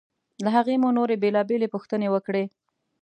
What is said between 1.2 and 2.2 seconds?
بېلابېلې پوښتنې